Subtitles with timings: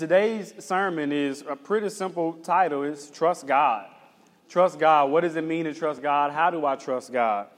[0.00, 2.84] Today's sermon is a pretty simple title.
[2.84, 3.84] It's Trust God.
[4.48, 5.10] Trust God.
[5.10, 6.32] What does it mean to trust God?
[6.32, 7.48] How do I trust God?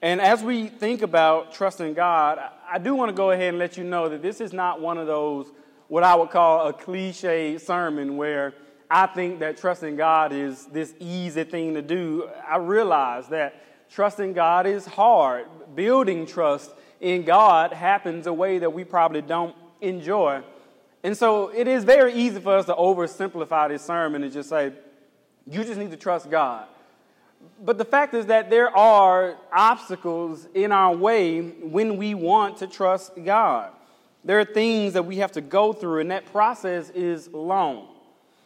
[0.00, 3.76] And as we think about trusting God, I do want to go ahead and let
[3.76, 5.52] you know that this is not one of those,
[5.88, 8.54] what I would call a cliche sermon where
[8.90, 12.30] I think that trusting God is this easy thing to do.
[12.48, 15.44] I realize that trusting God is hard.
[15.74, 16.70] Building trust
[17.02, 20.42] in God happens a way that we probably don't enjoy.
[21.02, 24.72] And so it is very easy for us to oversimplify this sermon and just say,
[25.48, 26.66] you just need to trust God.
[27.64, 32.66] But the fact is that there are obstacles in our way when we want to
[32.66, 33.70] trust God.
[34.24, 37.88] There are things that we have to go through, and that process is long.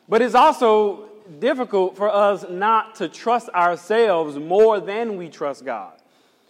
[0.09, 5.95] But it's also difficult for us not to trust ourselves more than we trust God.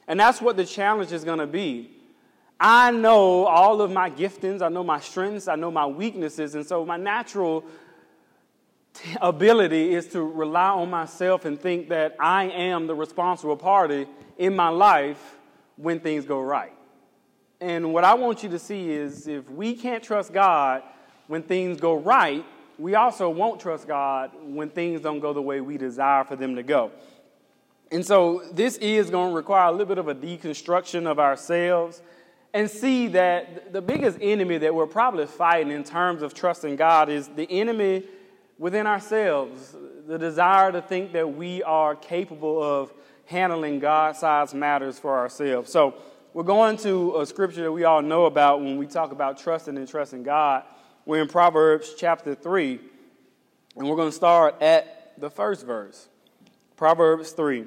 [0.08, 1.90] And that's what the challenge is going to be.
[2.62, 6.66] I know all of my giftings, I know my strengths, I know my weaknesses, and
[6.66, 7.64] so my natural
[8.92, 14.06] t- ability is to rely on myself and think that I am the responsible party
[14.36, 15.38] in my life
[15.76, 16.74] when things go right.
[17.62, 20.82] And what I want you to see is if we can't trust God
[21.28, 22.44] when things go right,
[22.78, 26.56] we also won't trust God when things don't go the way we desire for them
[26.56, 26.90] to go.
[27.90, 32.02] And so this is going to require a little bit of a deconstruction of ourselves
[32.52, 37.08] and see that the biggest enemy that we're probably fighting in terms of trusting God
[37.08, 38.04] is the enemy
[38.58, 39.74] within ourselves,
[40.06, 42.92] the desire to think that we are capable of
[43.26, 45.70] handling God sized matters for ourselves.
[45.70, 45.94] So,
[46.32, 49.76] we're going to a scripture that we all know about when we talk about trusting
[49.76, 50.62] and trusting God.
[51.04, 52.78] We're in Proverbs chapter 3,
[53.76, 56.08] and we're going to start at the first verse.
[56.76, 57.66] Proverbs 3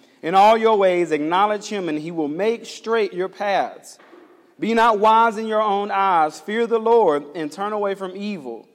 [0.21, 3.97] In all your ways, acknowledge him, and he will make straight your paths.
[4.59, 6.39] Be not wise in your own eyes.
[6.39, 8.67] Fear the Lord and turn away from evil.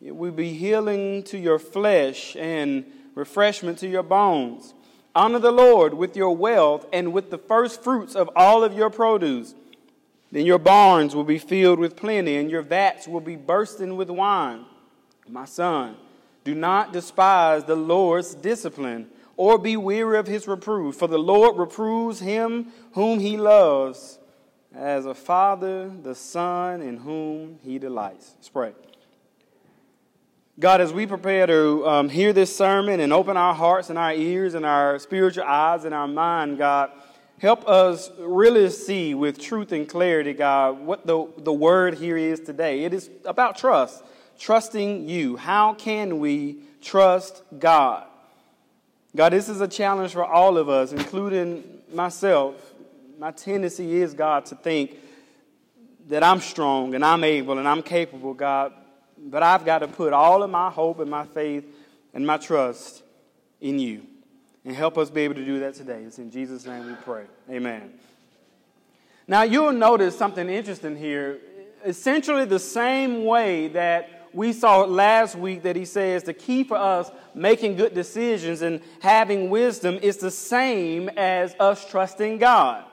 [0.00, 4.72] It will be healing to your flesh and refreshment to your bones.
[5.14, 8.88] Honor the Lord with your wealth and with the first fruits of all of your
[8.88, 9.54] produce.
[10.32, 14.08] Then your barns will be filled with plenty, and your vats will be bursting with
[14.08, 14.64] wine.
[15.28, 15.96] My son,
[16.44, 19.08] do not despise the Lord's discipline
[19.40, 20.96] or be weary of his reproof.
[20.96, 24.18] For the Lord reproves him whom he loves,
[24.74, 28.34] as a father the son in whom he delights.
[28.36, 28.72] Let's pray.
[30.58, 34.12] God, as we prepare to um, hear this sermon and open our hearts and our
[34.12, 36.90] ears and our spiritual eyes and our mind, God,
[37.38, 42.40] help us really see with truth and clarity, God, what the, the word here is
[42.40, 42.84] today.
[42.84, 44.04] It is about trust,
[44.38, 45.38] trusting you.
[45.38, 48.09] How can we trust God?
[49.14, 52.54] God, this is a challenge for all of us, including myself.
[53.18, 54.96] My tendency is, God, to think
[56.08, 58.72] that I'm strong and I'm able and I'm capable, God,
[59.18, 61.64] but I've got to put all of my hope and my faith
[62.14, 63.02] and my trust
[63.60, 64.06] in you.
[64.64, 66.02] And help us be able to do that today.
[66.02, 67.24] It's in Jesus' name we pray.
[67.50, 67.92] Amen.
[69.26, 71.38] Now, you'll notice something interesting here.
[71.84, 76.76] Essentially, the same way that we saw last week that he says the key for
[76.76, 82.84] us making good decisions and having wisdom is the same as us trusting God.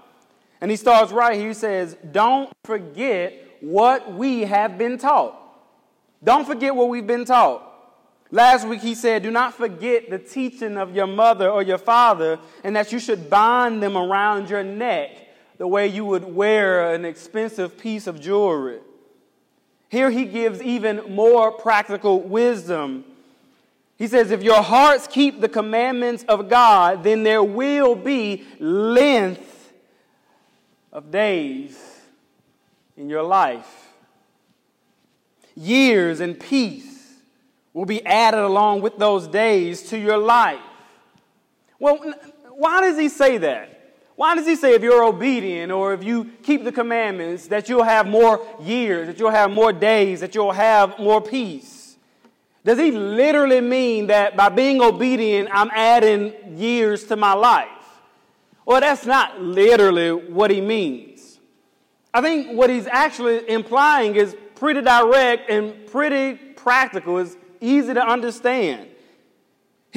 [0.62, 1.50] And he starts right here.
[1.50, 5.36] He says, Don't forget what we have been taught.
[6.24, 7.63] Don't forget what we've been taught.
[8.31, 12.39] Last week he said, Do not forget the teaching of your mother or your father,
[12.63, 15.12] and that you should bind them around your neck
[15.57, 18.80] the way you would wear an expensive piece of jewelry.
[19.89, 23.06] Here he gives even more practical wisdom.
[23.98, 29.74] He says, If your hearts keep the commandments of God, then there will be length
[30.92, 31.80] of days
[32.98, 33.88] in your life.
[35.56, 37.16] Years and peace
[37.74, 40.60] will be added along with those days to your life.
[41.80, 42.13] Well,
[42.51, 43.76] why does he say that?
[44.18, 47.84] Why does he say if you're obedient or if you keep the commandments that you'll
[47.84, 51.98] have more years, that you'll have more days, that you'll have more peace?
[52.66, 57.69] Does he literally mean that by being obedient, I'm adding years to my life?
[58.66, 61.40] Well, that's not literally what he means.
[62.12, 67.20] I think what he's actually implying is pretty direct and pretty practical.
[67.20, 68.88] It's easy to understand.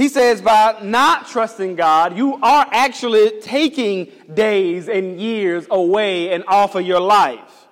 [0.00, 6.43] He says, by not trusting God, you are actually taking days and years away and
[6.49, 7.67] off of your life.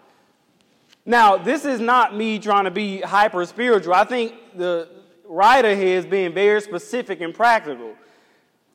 [1.06, 3.94] Now, this is not me trying to be hyper spiritual.
[3.94, 4.90] I think the
[5.26, 7.94] writer here is being very specific and practical.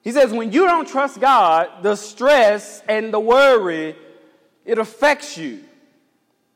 [0.02, 3.96] He says, when you don't trust God, the stress and the worry,
[4.66, 5.64] it affects you.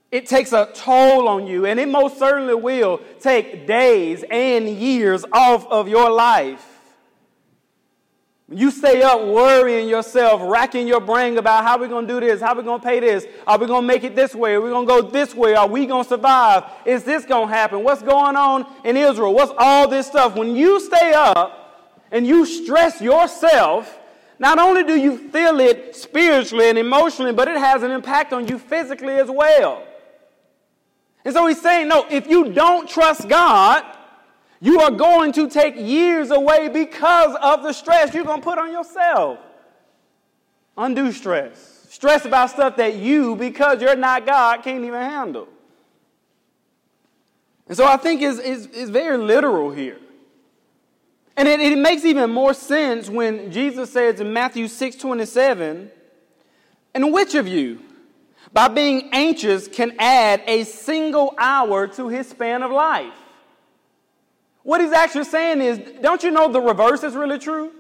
[0.10, 5.26] It takes a toll on you, and it most certainly will take days and years
[5.32, 6.74] off of your life.
[8.50, 12.40] You stay up worrying yourself, racking your brain about how we're going to do this,
[12.40, 14.62] how we're going to pay this, are we going to make it this way, are
[14.62, 17.54] we going to go this way, are we going to survive, is this going to
[17.54, 20.38] happen, what's going on in Israel, what's all this stuff.
[20.38, 24.00] When you stay up and you stress yourself,
[24.40, 28.48] not only do you feel it spiritually and emotionally, but it has an impact on
[28.48, 29.86] you physically as well.
[31.26, 33.84] And so he's saying, no, if you don't trust God,
[34.60, 38.58] you are going to take years away because of the stress you're going to put
[38.58, 39.40] on yourself.
[40.78, 41.88] Undue stress.
[41.90, 45.48] Stress about stuff that you, because you're not God, can't even handle.
[47.68, 50.00] And so I think is is is very literal here.
[51.36, 55.92] And it, it makes even more sense when Jesus says in Matthew 6 27,
[56.94, 57.80] and which of you,
[58.52, 63.14] by being anxious, can add a single hour to his span of life?
[64.68, 67.72] What he's actually saying is, don't you know the reverse is really true?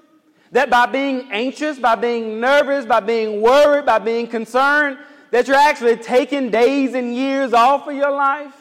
[0.53, 4.97] That by being anxious, by being nervous, by being worried, by being concerned,
[5.31, 8.53] that you're actually taking days and years off of your life?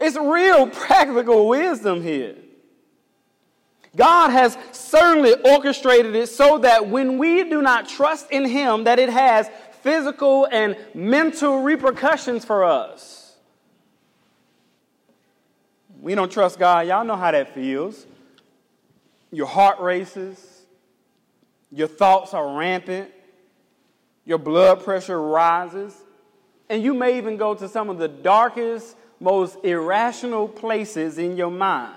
[0.00, 2.36] It's real practical wisdom here.
[3.94, 8.98] God has certainly orchestrated it so that when we do not trust in Him, that
[8.98, 9.50] it has
[9.82, 13.23] physical and mental repercussions for us
[16.04, 18.06] we don't trust God, y'all know how that feels.
[19.32, 20.66] Your heart races,
[21.72, 23.10] your thoughts are rampant,
[24.26, 25.96] your blood pressure rises,
[26.68, 31.50] and you may even go to some of the darkest, most irrational places in your
[31.50, 31.96] mind.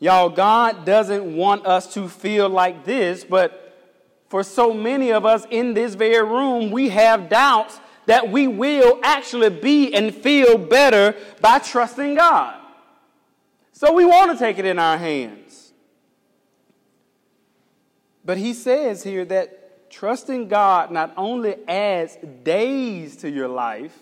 [0.00, 3.78] Y'all, God doesn't want us to feel like this, but
[4.28, 8.98] for so many of us in this very room, we have doubts that we will
[9.02, 12.60] actually be and feel better by trusting God.
[13.72, 15.72] So we want to take it in our hands.
[18.24, 23.96] But he says here that trusting God not only adds days to your life,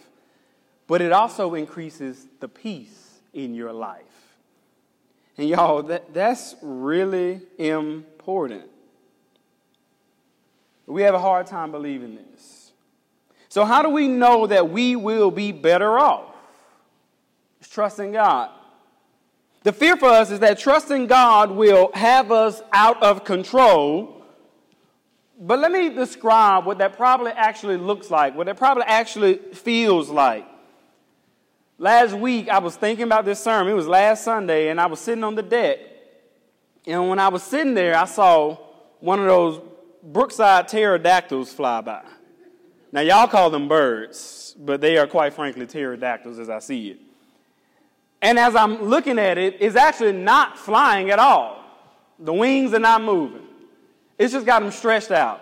[0.87, 4.05] but it also increases the peace in your life.
[5.39, 8.65] And y'all, that, that's really important.
[10.87, 12.60] We have a hard time believing this.
[13.51, 16.35] So, how do we know that we will be better off?
[17.61, 18.51] It's trusting God.
[19.65, 24.25] The fear for us is that trusting God will have us out of control.
[25.39, 30.09] But let me describe what that probably actually looks like, what that probably actually feels
[30.11, 30.47] like.
[31.77, 33.73] Last week, I was thinking about this sermon.
[33.73, 35.79] It was last Sunday, and I was sitting on the deck.
[36.87, 38.57] And when I was sitting there, I saw
[39.01, 39.61] one of those
[40.03, 42.03] Brookside pterodactyls fly by.
[42.93, 47.01] Now, y'all call them birds, but they are quite frankly pterodactyls as I see it.
[48.23, 51.65] And as I'm looking at it, it's actually not flying at all.
[52.19, 53.43] The wings are not moving.
[54.19, 55.41] It's just got them stretched out.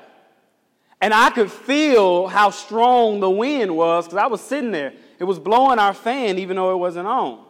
[1.00, 4.92] And I could feel how strong the wind was because I was sitting there.
[5.18, 7.44] It was blowing our fan even though it wasn't on.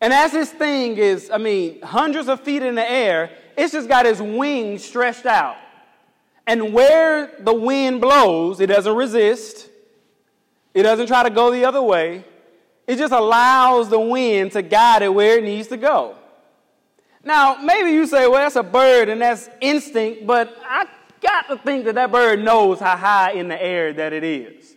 [0.00, 3.88] And as this thing is, I mean, hundreds of feet in the air, it's just
[3.88, 5.56] got its wings stretched out.
[6.46, 9.70] And where the wind blows, it doesn't resist,
[10.74, 12.24] it doesn't try to go the other way.
[12.86, 16.16] It just allows the wind to guide it where it needs to go.
[17.24, 20.86] Now, maybe you say, well, that's a bird and that's instinct, but I
[21.22, 24.76] got to think that that bird knows how high in the air that it is.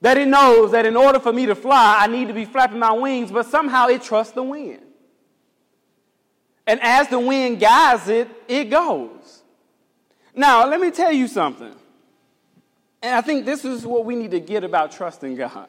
[0.00, 2.78] That it knows that in order for me to fly, I need to be flapping
[2.78, 4.82] my wings, but somehow it trusts the wind.
[6.66, 9.10] And as the wind guides it, it goes.
[10.36, 11.74] Now, let me tell you something.
[13.02, 15.68] And I think this is what we need to get about trusting God.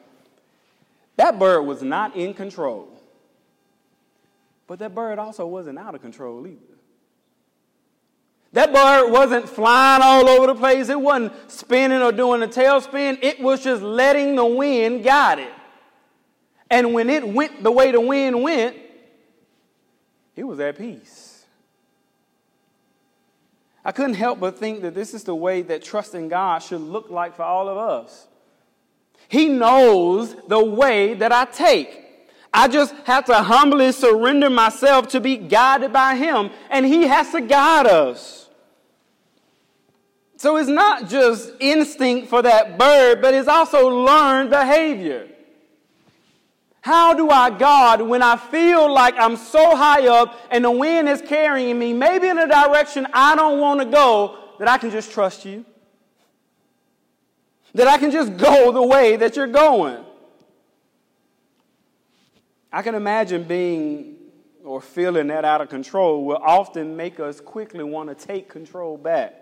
[1.16, 2.88] That bird was not in control.
[4.66, 6.60] But that bird also wasn't out of control either.
[8.52, 10.88] That bird wasn't flying all over the place.
[10.88, 13.18] It wasn't spinning or doing a tailspin.
[13.22, 15.52] It was just letting the wind guide it.
[16.70, 18.76] And when it went the way the wind went,
[20.36, 21.27] it was at peace.
[23.88, 27.08] I couldn't help but think that this is the way that trusting God should look
[27.08, 28.28] like for all of us.
[29.28, 32.04] He knows the way that I take.
[32.52, 37.32] I just have to humbly surrender myself to be guided by Him, and He has
[37.32, 38.50] to guide us.
[40.36, 45.28] So it's not just instinct for that bird, but it's also learned behavior.
[46.80, 51.08] How do I guard when I feel like I'm so high up and the wind
[51.08, 54.90] is carrying me, maybe in a direction I don't want to go, that I can
[54.90, 55.64] just trust you?
[57.74, 60.04] That I can just go the way that you're going?
[62.72, 64.16] I can imagine being
[64.64, 68.98] or feeling that out of control will often make us quickly want to take control
[68.98, 69.34] back.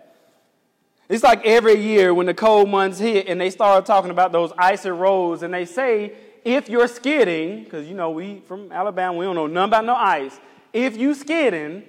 [1.09, 4.51] It's like every year when the cold months hit and they start talking about those
[4.57, 6.13] icy roads and they say
[6.47, 9.95] if you're skidding, because you know we from Alabama, we don't know nothing about no
[9.95, 10.39] ice.
[10.71, 11.83] If you skidding,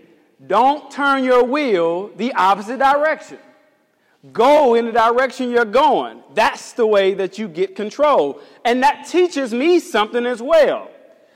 [0.45, 3.38] don't turn your wheel the opposite direction.
[4.33, 6.25] Go in the direction you're going.
[6.35, 8.41] That's the way that you get control.
[8.65, 10.91] And that teaches me something as well.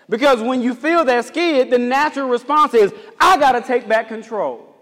[0.09, 4.09] Because when you feel that skid, the natural response is, I got to take back
[4.09, 4.75] control.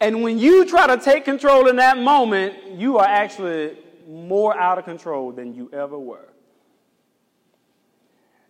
[0.00, 3.76] And when you try to take control in that moment, you are actually
[4.08, 6.28] more out of control than you ever were.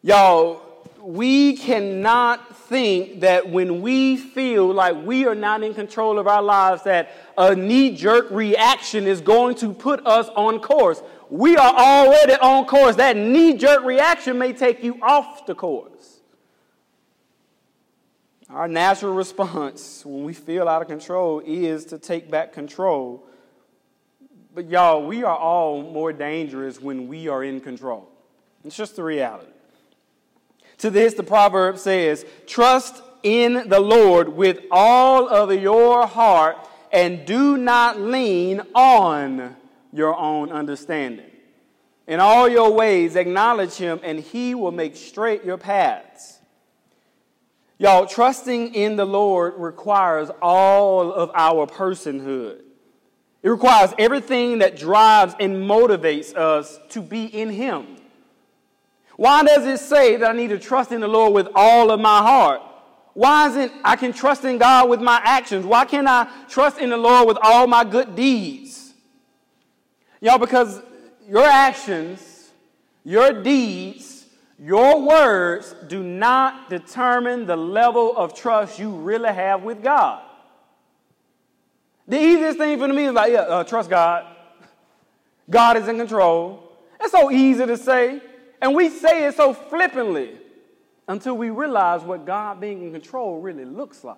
[0.02, 0.62] Y'all,
[1.00, 6.42] we cannot think that when we feel like we are not in control of our
[6.42, 11.74] lives, that a knee jerk reaction is going to put us on course we are
[11.74, 12.96] already on course.
[12.96, 16.20] That knee jerk reaction may take you off the course.
[18.48, 23.26] Our natural response when we feel out of control is to take back control.
[24.54, 28.08] But y'all, we are all more dangerous when we are in control.
[28.64, 29.52] It's just the reality.
[30.78, 36.56] To this, the proverb says, Trust in the Lord with all of your heart
[36.92, 39.56] and do not lean on
[39.92, 41.26] your own understanding.
[42.06, 46.38] In all your ways, acknowledge him, and he will make straight your paths.
[47.76, 52.62] Y'all, trusting in the Lord requires all of our personhood.
[53.42, 57.97] It requires everything that drives and motivates us to be in Him.
[59.18, 61.98] Why does it say that I need to trust in the Lord with all of
[61.98, 62.62] my heart?
[63.14, 65.66] Why isn't I can trust in God with my actions?
[65.66, 68.94] Why can't I trust in the Lord with all my good deeds?
[70.20, 70.80] Y'all, because
[71.28, 72.50] your actions,
[73.02, 79.82] your deeds, your words do not determine the level of trust you really have with
[79.82, 80.22] God.
[82.06, 84.32] The easiest thing for me is like, yeah, uh, trust God.
[85.50, 86.72] God is in control.
[87.00, 88.22] It's so easy to say.
[88.60, 90.36] And we say it so flippantly
[91.06, 94.16] until we realize what God being in control really looks like.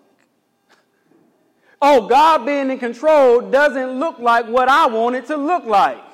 [1.83, 6.05] Oh, God being in control doesn't look like what I want it to look like.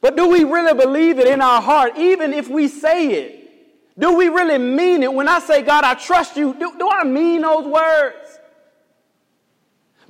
[0.00, 3.98] But do we really believe it in our heart, even if we say it?
[3.98, 5.12] Do we really mean it?
[5.12, 8.21] When I say, God, I trust you, do, do I mean those words?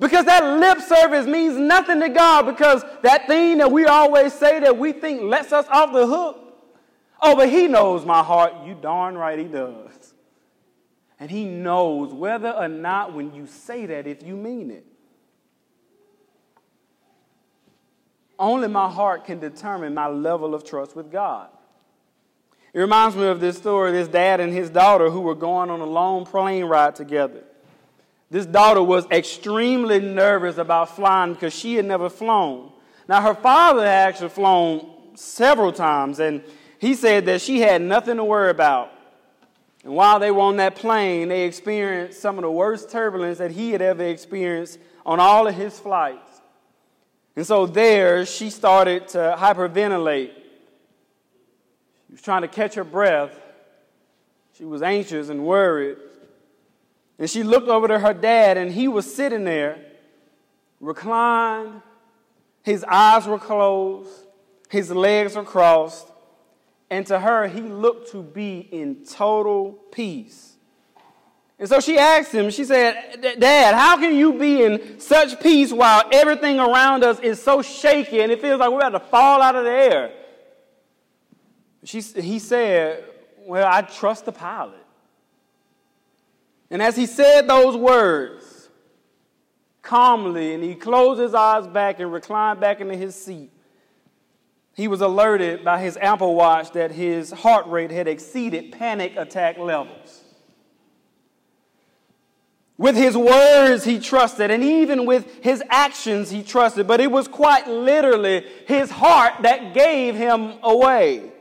[0.03, 4.59] Because that lip service means nothing to God because that thing that we always say
[4.59, 6.39] that we think lets us off the hook.
[7.21, 8.51] Oh, but He knows my heart.
[8.65, 10.13] You darn right He does.
[11.21, 14.85] And he knows whether or not when you say that, if you mean it.
[18.37, 21.47] Only my heart can determine my level of trust with God.
[22.73, 25.79] It reminds me of this story this dad and his daughter who were going on
[25.79, 27.45] a long plane ride together.
[28.29, 32.71] This daughter was extremely nervous about flying because she had never flown.
[33.07, 36.43] Now, her father had actually flown several times, and
[36.79, 38.91] he said that she had nothing to worry about.
[39.83, 43.51] And while they were on that plane, they experienced some of the worst turbulence that
[43.51, 46.41] he had ever experienced on all of his flights.
[47.35, 50.31] And so there, she started to hyperventilate.
[52.07, 53.37] She was trying to catch her breath.
[54.57, 55.97] She was anxious and worried.
[57.19, 59.79] And she looked over to her dad, and he was sitting there,
[60.79, 61.81] reclined.
[62.63, 64.09] His eyes were closed,
[64.69, 66.07] his legs were crossed,
[66.89, 70.53] and to her, he looked to be in total peace.
[71.59, 75.71] And so she asked him, she said, Dad, how can you be in such peace
[75.71, 79.41] while everything around us is so shaky and it feels like we're about to fall
[79.41, 80.11] out of the air?
[81.83, 83.05] She, he said,
[83.39, 84.82] Well, I trust the pilot.
[86.73, 88.67] And as he said those words,
[89.83, 93.51] calmly, and he closed his eyes back and reclined back into his seat,
[94.73, 99.59] he was alerted by his Apple Watch that his heart rate had exceeded panic attack
[99.59, 100.23] levels.
[102.75, 106.87] With his words, he trusted, and even with his actions, he trusted.
[106.87, 111.32] But it was quite literally his heart that gave him away.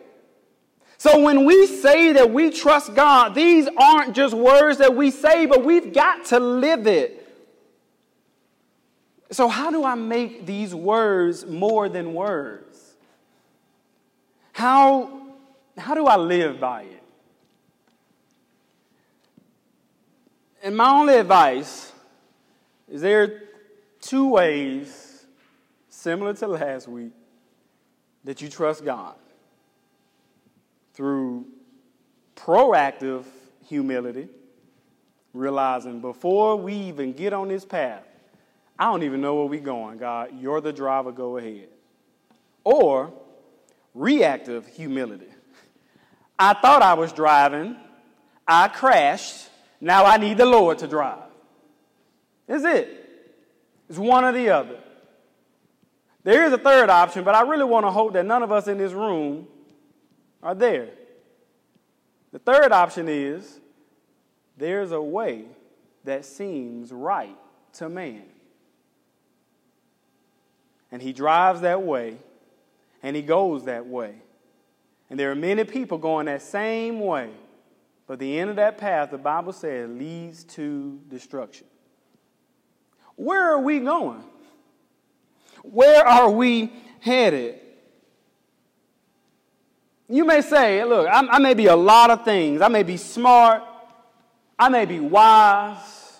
[1.02, 5.46] So when we say that we trust God, these aren't just words that we say,
[5.46, 7.28] but we've got to live it.
[9.32, 12.94] So, how do I make these words more than words?
[14.52, 15.22] How,
[15.76, 17.02] how do I live by it?
[20.62, 21.90] And my only advice
[22.88, 23.42] is there are
[24.00, 25.24] two ways,
[25.88, 27.10] similar to last week,
[28.22, 29.16] that you trust God
[30.94, 31.46] through
[32.36, 33.24] proactive
[33.66, 34.28] humility,
[35.32, 38.04] realizing before we even get on this path,
[38.78, 40.30] I don't even know where we're going, God.
[40.40, 41.68] You're the driver, go ahead.
[42.64, 43.12] Or
[43.94, 45.28] reactive humility.
[46.38, 47.76] I thought I was driving,
[48.46, 49.48] I crashed,
[49.80, 51.18] now I need the Lord to drive.
[52.48, 52.98] Is it?
[53.88, 54.78] It's one or the other.
[56.24, 58.68] There is a third option, but I really want to hope that none of us
[58.68, 59.46] in this room
[60.42, 60.88] are there.
[62.32, 63.60] The third option is
[64.56, 65.44] there's a way
[66.04, 67.36] that seems right
[67.74, 68.24] to man.
[70.90, 72.16] And he drives that way,
[73.02, 74.14] and he goes that way.
[75.08, 77.30] And there are many people going that same way.
[78.06, 81.66] But the end of that path, the Bible says, leads to destruction.
[83.16, 84.22] Where are we going?
[85.62, 87.60] Where are we headed?
[90.12, 92.60] You may say, look, I, I, may be a lot of things.
[92.60, 93.62] I may be smart.
[94.58, 96.18] I may be wise.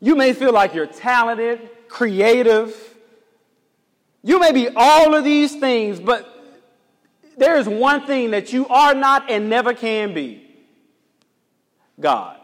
[0.00, 2.72] You may feel like you're talented, creative.
[4.22, 6.24] You may be all of these things, but
[7.36, 10.48] there is one thing that you are not and never can be
[11.98, 12.38] God.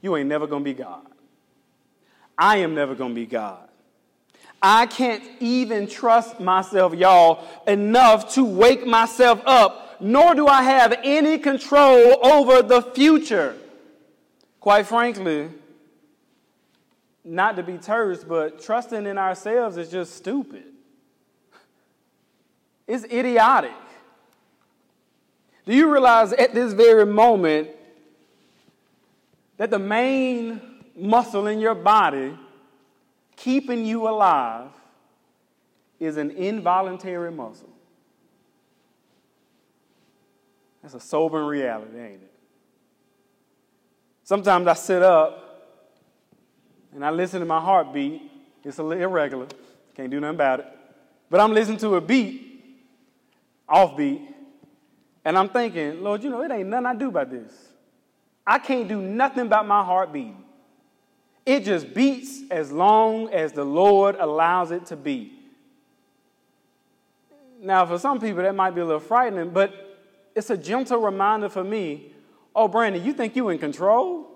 [0.00, 1.08] You ain't never going to be God.
[2.38, 3.69] I am never going to be God.
[4.62, 10.98] I can't even trust myself, y'all, enough to wake myself up, nor do I have
[11.02, 13.56] any control over the future.
[14.60, 15.48] Quite frankly,
[17.24, 20.64] not to be terse, but trusting in ourselves is just stupid.
[22.86, 23.70] It's idiotic.
[25.64, 27.68] Do you realize at this very moment
[29.58, 30.60] that the main
[30.96, 32.36] muscle in your body
[33.42, 34.68] keeping you alive
[35.98, 37.68] is an involuntary muscle?
[40.82, 42.32] That's a sobering reality, ain't it?
[44.24, 45.46] Sometimes I sit up
[46.94, 48.22] and I listen to my heartbeat.
[48.64, 49.46] It's a little irregular,
[49.94, 50.66] can't do nothing about it.
[51.30, 52.80] But I'm listening to a beat,
[53.68, 54.20] off beat,
[55.24, 57.52] and I'm thinking, Lord, you know, it ain't nothing I do about this.
[58.46, 60.44] I can't do nothing about my heart beating.
[61.46, 65.32] It just beats as long as the Lord allows it to beat.
[67.60, 69.98] Now, for some people, that might be a little frightening, but
[70.34, 72.12] it's a gentle reminder for me
[72.54, 74.28] oh, Brandon, you think you in control?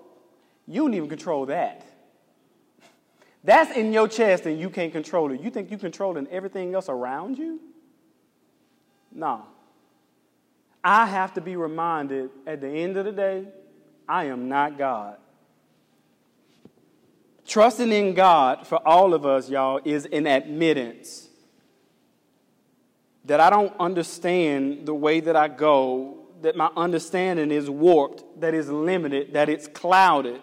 [0.67, 1.85] You don't even control that.
[3.43, 5.41] That's in your chest and you can't control it.
[5.41, 7.59] You think you controlling everything else around you?
[9.11, 9.43] No.
[10.83, 13.45] I have to be reminded at the end of the day,
[14.07, 15.17] I am not God.
[17.47, 21.29] Trusting in God for all of us, y'all, is an admittance
[23.25, 28.53] that I don't understand the way that I go, that my understanding is warped, that
[28.53, 30.41] is limited, that it's clouded.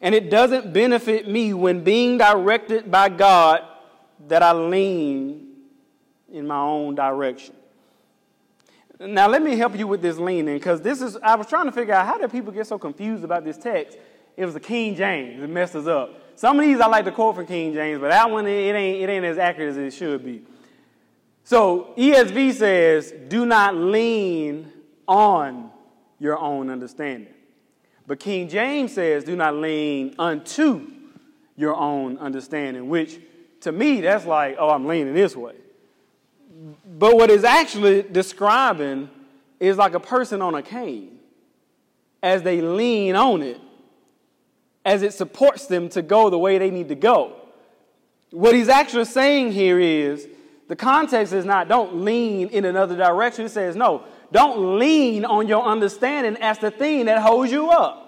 [0.00, 3.62] And it doesn't benefit me when being directed by God
[4.26, 5.48] that I lean
[6.32, 7.54] in my own direction.
[8.98, 11.72] Now, let me help you with this leaning, because this is, I was trying to
[11.72, 13.98] figure out how did people get so confused about this text?
[14.36, 16.18] It was the King James, it messed us up.
[16.36, 19.02] Some of these I like to quote from King James, but that one, it ain't,
[19.02, 20.42] it ain't as accurate as it should be.
[21.44, 24.72] So, ESV says, do not lean
[25.06, 25.70] on
[26.18, 27.34] your own understanding.
[28.06, 30.88] But King James says, do not lean unto
[31.56, 33.20] your own understanding, which
[33.62, 35.54] to me, that's like, oh, I'm leaning this way.
[36.98, 39.08] But what is actually describing
[39.60, 41.18] is like a person on a cane
[42.22, 43.60] as they lean on it,
[44.84, 47.36] as it supports them to go the way they need to go.
[48.30, 50.26] What he's actually saying here is
[50.68, 53.44] the context is not don't lean in another direction.
[53.44, 57.98] He says, no, don't lean on your understanding as the thing that holds you up.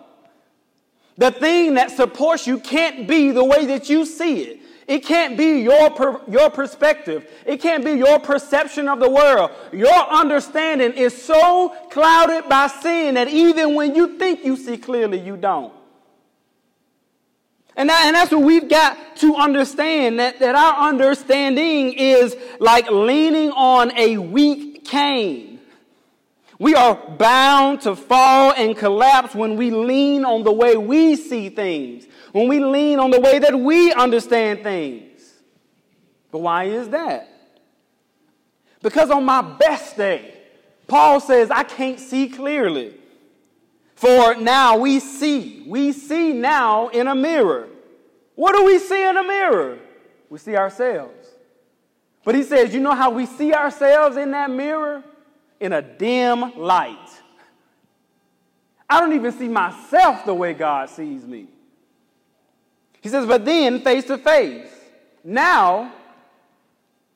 [1.16, 4.60] The thing that supports you can't be the way that you see it.
[4.86, 7.30] It can't be your, per, your perspective.
[7.46, 9.50] It can't be your perception of the world.
[9.72, 15.20] Your understanding is so clouded by sin that even when you think you see clearly,
[15.20, 15.72] you don't.
[17.76, 22.88] And, that, and that's what we've got to understand that, that our understanding is like
[22.90, 25.60] leaning on a weak cane.
[26.58, 31.48] We are bound to fall and collapse when we lean on the way we see
[31.48, 35.32] things, when we lean on the way that we understand things.
[36.30, 37.28] But why is that?
[38.82, 40.34] Because on my best day,
[40.86, 42.94] Paul says, I can't see clearly.
[43.94, 45.64] For now we see.
[45.66, 47.68] We see now in a mirror.
[48.34, 49.78] What do we see in a mirror?
[50.28, 51.28] We see ourselves.
[52.24, 55.04] But he says, You know how we see ourselves in that mirror?
[55.60, 57.08] In a dim light.
[58.88, 61.46] I don't even see myself the way God sees me.
[63.00, 64.68] He says, But then face to face.
[65.22, 65.92] Now,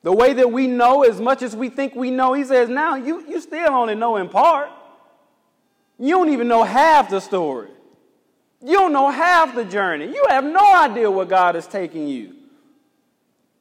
[0.03, 2.95] the way that we know as much as we think we know, he says, Now
[2.95, 4.71] you, you still only know in part.
[5.99, 7.71] You don't even know half the story.
[8.65, 10.07] You don't know half the journey.
[10.07, 12.35] You have no idea where God is taking you.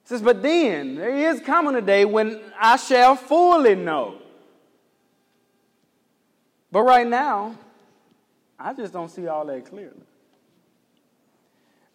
[0.03, 4.15] Says, but then there is coming a day when I shall fully know.
[6.71, 7.55] But right now,
[8.59, 10.01] I just don't see all that clearly.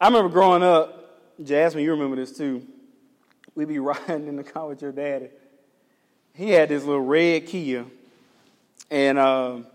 [0.00, 2.66] I remember growing up, Jasmine, you remember this too.
[3.55, 5.28] We'd be riding in the car with your daddy.
[6.35, 7.85] He had this little red Kia,
[8.90, 9.66] and um,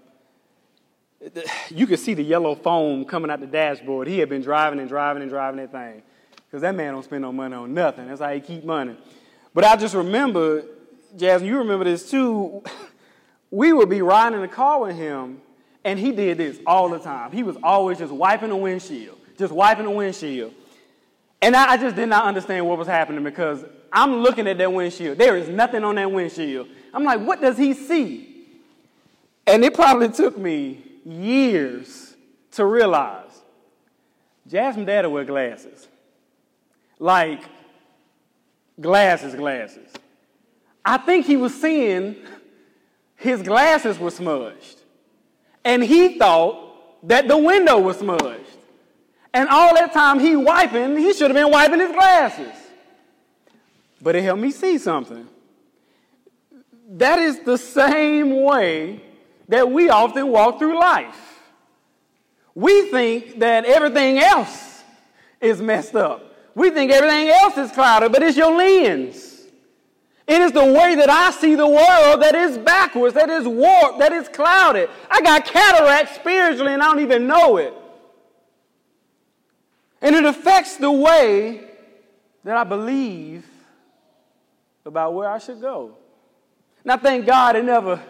[1.69, 4.08] you could see the yellow foam coming out the dashboard.
[4.08, 6.03] He had been driving and driving and driving that thing.
[6.47, 8.08] Because that man don't spend no money on nothing.
[8.08, 8.95] That's how he keep money.
[9.53, 10.63] But I just remember,
[11.15, 12.63] Jasmine, you remember this too.
[13.49, 15.41] We would be riding in the car with him,
[15.86, 17.32] and he did this all the time.
[17.32, 20.53] He was always just wiping the windshield, just wiping the windshield.
[21.41, 24.73] And I, I just did not understand what was happening because I'm looking at that
[24.73, 25.17] windshield.
[25.17, 26.67] There is nothing on that windshield.
[26.93, 28.47] I'm like, what does he see?
[29.45, 32.15] And it probably took me years
[32.51, 33.41] to realize
[34.47, 35.87] Jasmine daddy wear glasses.
[36.99, 37.43] Like
[38.79, 39.91] glasses, glasses.
[40.83, 42.15] I think he was seeing
[43.15, 44.81] his glasses were smudged.
[45.63, 48.43] And he thought that the window was smudged.
[49.33, 52.53] And all that time he wiping, he should have been wiping his glasses.
[54.01, 55.27] But it helped me see something.
[56.89, 59.01] That is the same way
[59.47, 61.39] that we often walk through life.
[62.53, 64.83] We think that everything else
[65.39, 66.36] is messed up.
[66.55, 69.45] We think everything else is clouded, but it's your lens.
[70.27, 73.99] It is the way that I see the world that is backwards, that is warped,
[73.99, 74.89] that is clouded.
[75.10, 77.73] I got cataracts spiritually and I don't even know it.
[80.01, 81.63] And it affects the way
[82.43, 83.45] that I believe
[84.86, 85.95] about where I should go.
[86.86, 88.01] I thank God it never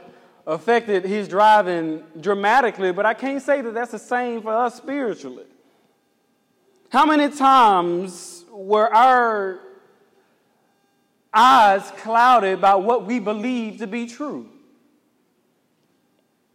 [0.47, 5.43] affected his driving dramatically, but I can't say that that's the same for us spiritually.
[6.89, 9.59] How many times were our
[11.33, 14.47] eyes clouded by what we believe to be true?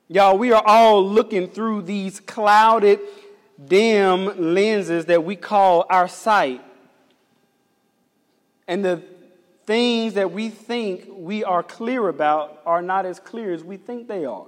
[0.09, 2.99] Y'all, we are all looking through these clouded,
[3.63, 6.65] dim lenses that we call our sight.
[8.67, 9.03] And the
[9.67, 14.09] things that we think we are clear about are not as clear as we think
[14.09, 14.47] they are.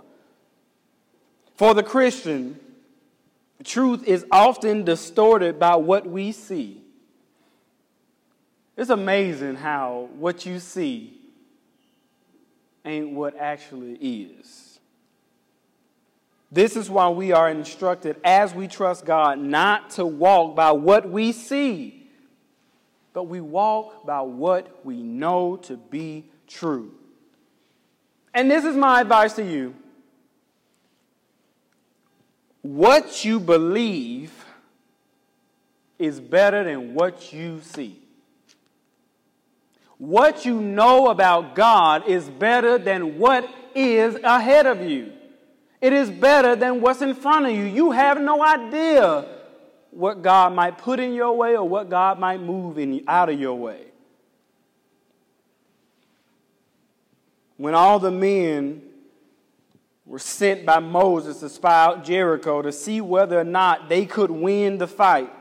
[1.57, 2.59] For the Christian,
[3.62, 6.83] truth is often distorted by what we see.
[8.77, 11.16] It's amazing how what you see
[12.85, 14.79] ain't what actually is.
[16.50, 21.09] This is why we are instructed as we trust God not to walk by what
[21.09, 22.04] we see
[23.14, 26.92] but we walk by what we know to be true.
[28.35, 29.74] And this is my advice to you.
[32.61, 34.33] What you believe
[35.98, 38.00] is better than what you see.
[39.98, 45.12] What you know about God is better than what is ahead of you.
[45.81, 47.64] It is better than what's in front of you.
[47.64, 49.24] You have no idea
[49.94, 53.38] what God might put in your way or what God might move in, out of
[53.38, 53.87] your way.
[57.57, 58.83] When all the men
[60.04, 64.30] were sent by Moses to spy out Jericho to see whether or not they could
[64.30, 65.33] win the fight,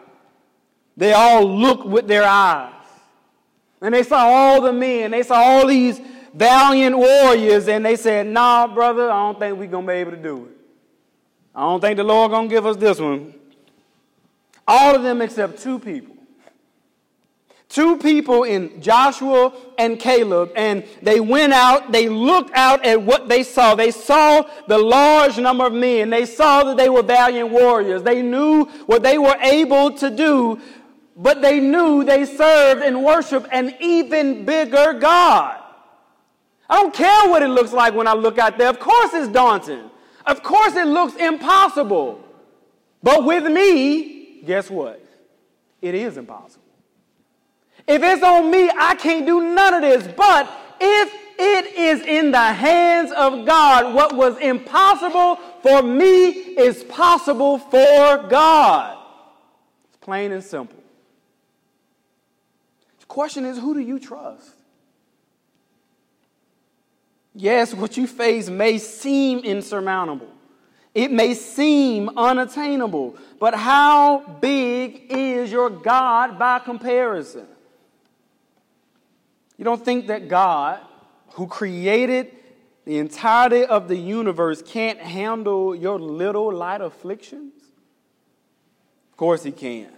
[0.95, 2.71] they all looked with their eyes.
[3.81, 5.99] And they saw all the men, they saw all these
[6.33, 10.11] valiant warriors, and they said, Nah, brother, I don't think we're going to be able
[10.11, 10.57] to do it.
[11.55, 13.33] I don't think the Lord going to give us this one.
[14.67, 16.13] All of them except two people.
[17.73, 23.27] Two people in Joshua and Caleb, and they went out, they looked out at what
[23.27, 23.73] they saw.
[23.73, 26.11] They saw the large number of men.
[26.11, 28.03] They saw that they were valiant warriors.
[28.03, 30.61] They knew what they were able to do,
[31.17, 35.59] but they knew they served and worshiped an even bigger God.
[36.69, 38.69] I don't care what it looks like when I look out there.
[38.69, 39.89] Of course, it's daunting.
[40.27, 42.23] Of course, it looks impossible.
[43.01, 44.12] But with me,
[44.45, 45.03] guess what?
[45.81, 46.63] It is impossible.
[47.87, 50.07] If it's on me, I can't do none of this.
[50.15, 56.83] But if it is in the hands of God, what was impossible for me is
[56.85, 58.97] possible for God.
[59.89, 60.79] It's plain and simple.
[62.99, 64.51] The question is who do you trust?
[67.35, 70.32] Yes, what you face may seem insurmountable.
[70.93, 77.47] It may seem unattainable, but how big is your God by comparison?
[79.57, 80.79] You don't think that God,
[81.29, 82.31] who created
[82.85, 87.53] the entirety of the universe, can't handle your little light afflictions?
[89.11, 89.89] Of course, He can.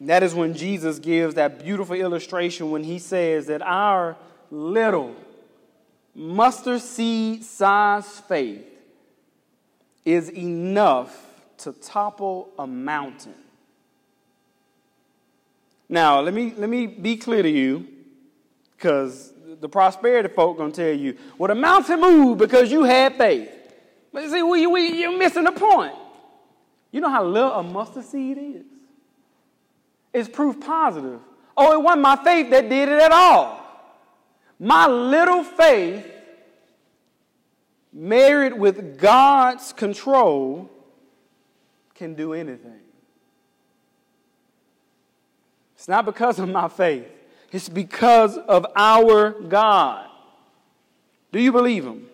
[0.00, 4.16] That is when Jesus gives that beautiful illustration when He says that our
[4.50, 5.14] little
[6.16, 8.73] mustard seed size faith
[10.04, 11.26] is enough
[11.58, 13.34] to topple a mountain.
[15.88, 17.86] Now, let me, let me be clear to you,
[18.76, 23.50] because the prosperity folk to tell you, well, the mountain moved because you had faith.
[24.12, 25.94] But see, we, we, you're missing the point.
[26.90, 28.64] You know how little a mustard seed is?
[30.12, 31.20] It's proof positive.
[31.56, 33.60] Oh, it wasn't my faith that did it at all.
[34.58, 36.06] My little faith,
[37.94, 40.68] married with God's control,
[41.94, 42.80] can do anything.
[45.76, 47.06] It's not because of my faith,
[47.52, 50.08] it's because of our God.
[51.30, 52.06] Do you believe Him?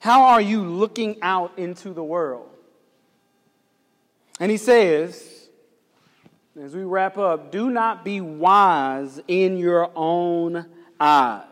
[0.00, 2.48] How are you looking out into the world?
[4.40, 5.48] And he says,
[6.60, 10.66] as we wrap up, do not be wise in your own
[10.98, 11.44] eyes.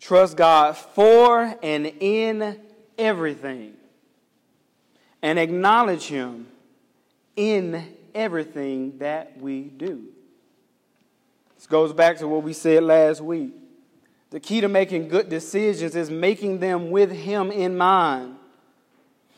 [0.00, 2.58] Trust God for and in
[2.96, 3.74] everything,
[5.22, 6.48] and acknowledge Him
[7.36, 10.06] in everything that we do.
[11.56, 13.52] This goes back to what we said last week.
[14.30, 18.36] The key to making good decisions is making them with Him in mind.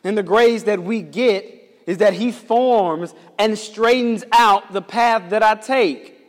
[0.05, 5.31] And the grace that we get is that He forms and straightens out the path
[5.31, 6.25] that I take.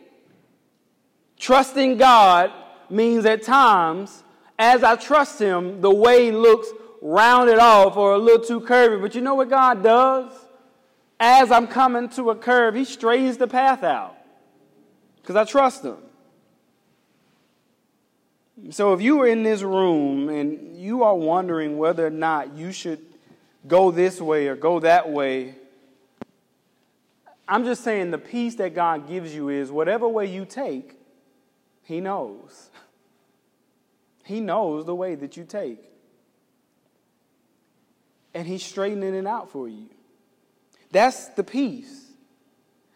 [1.38, 2.52] Trusting God
[2.90, 4.23] means at times,
[4.58, 6.68] as I trust Him, the way looks
[7.00, 9.00] rounded off or a little too curvy.
[9.00, 10.32] But you know what God does?
[11.20, 14.16] as I'm coming to a curve, he straightens the path out
[15.20, 15.96] because I trust him.
[18.70, 22.72] So if you are in this room and you are wondering whether or not you
[22.72, 23.00] should
[23.66, 25.54] go this way or go that way,
[27.48, 30.94] I'm just saying the peace that God gives you is whatever way you take,
[31.82, 32.70] He knows.
[34.24, 35.78] He knows the way that you take.
[38.32, 39.88] And He's straightening it out for you.
[40.90, 42.00] That's the peace.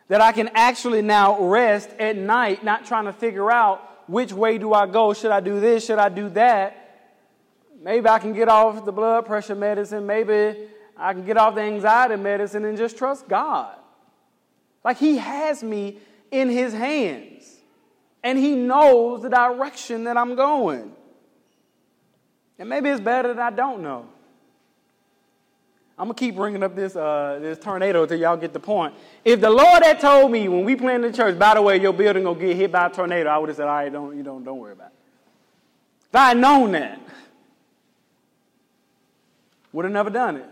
[0.08, 4.56] That I can actually now rest at night, not trying to figure out which way
[4.56, 5.12] do I go?
[5.12, 5.84] Should I do this?
[5.84, 7.10] Should I do that?
[7.80, 10.06] Maybe I can get off the blood pressure medicine.
[10.06, 13.76] Maybe I can get off the anxiety medicine and just trust God.
[14.82, 15.98] Like He has me
[16.30, 17.54] in His hands,
[18.24, 20.92] and He knows the direction that I'm going.
[22.58, 24.06] And maybe it's better that I don't know.
[25.98, 28.94] I'm gonna keep bringing up this uh, this tornado until y'all get the point.
[29.24, 31.92] If the Lord had told me when we planned the church, by the way, your
[31.92, 34.22] building gonna get hit by a tornado, I would have said, all right, don't you
[34.22, 34.92] don't don't worry about it.
[36.08, 37.00] If I had known that,
[39.72, 40.48] would have never done it.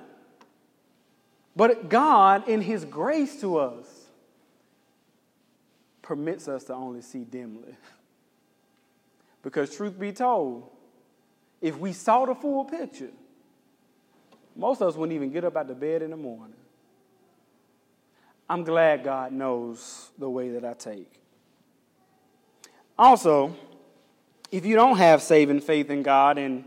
[1.54, 3.86] But God, in His grace to us,
[6.02, 7.74] permits us to only see dimly.
[9.42, 10.68] Because truth be told,
[11.66, 13.10] if we saw the full picture
[14.56, 16.56] most of us wouldn't even get up out of bed in the morning.
[18.48, 21.20] I'm glad God knows the way that I take.
[22.98, 23.54] Also,
[24.50, 26.64] if you don't have saving faith in God and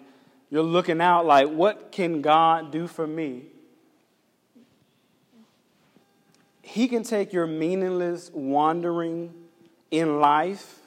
[0.52, 3.46] you're looking out like, what can God do for me?
[6.62, 9.34] He can take your meaningless wandering
[9.90, 10.78] in life,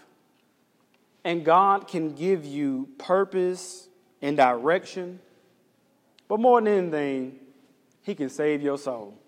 [1.25, 3.88] and God can give you purpose
[4.23, 5.19] and direction
[6.33, 7.39] but more than anything,
[8.05, 9.19] He can save your soul.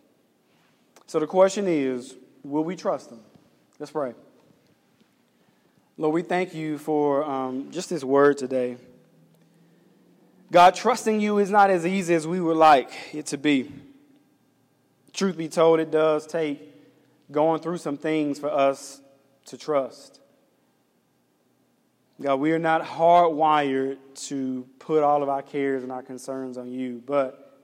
[1.07, 3.21] So the question is will we trust Him?
[3.79, 4.15] Let's pray.
[5.99, 8.79] Lord, we thank you for um, just this word today.
[10.51, 13.71] God, trusting you is not as easy as we would like it to be.
[15.13, 16.73] Truth be told, it does take
[17.31, 19.03] going through some things for us
[19.45, 20.21] to trust.
[22.19, 26.71] God, we are not hardwired to put all of our cares and our concerns on
[26.71, 27.59] you, but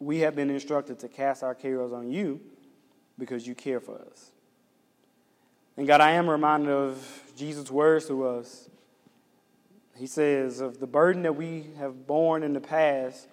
[0.00, 2.40] we have been instructed to cast our cares on you
[3.18, 4.32] because you care for us.
[5.76, 8.68] And God, I am reminded of Jesus' words to us.
[9.94, 13.28] He says, of the burden that we have borne in the past,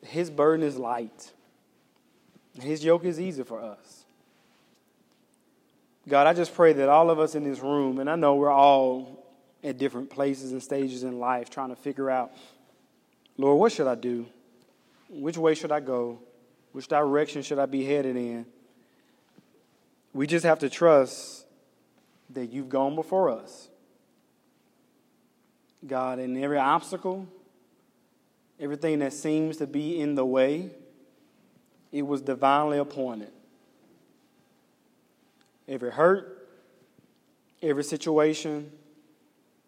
[0.00, 1.32] his burden is light.
[2.60, 4.04] His yoke is easy for us.
[6.08, 8.52] God, I just pray that all of us in this room, and I know we're
[8.52, 9.25] all
[9.62, 12.32] at different places and stages in life trying to figure out,
[13.36, 14.26] Lord, what should I do?
[15.08, 16.20] Which way should I go?
[16.72, 18.46] Which direction should I be headed in?
[20.12, 21.46] We just have to trust
[22.30, 23.68] that you've gone before us.
[25.86, 27.26] God, in every obstacle,
[28.58, 30.70] everything that seems to be in the way,
[31.92, 33.30] it was divinely appointed.
[35.68, 36.48] Every hurt,
[37.62, 38.70] every situation,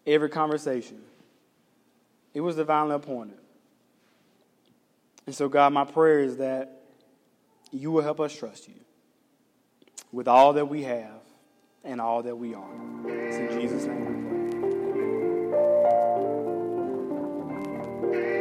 [0.09, 1.01] every conversation.
[2.33, 3.37] It was divinely appointed.
[5.25, 6.81] And so, God, my prayer is that
[7.71, 8.73] you will help us trust you
[10.11, 11.21] with all that we have
[11.83, 12.69] and all that we are.
[13.05, 14.13] It's in Jesus' name we
[18.11, 18.38] pray.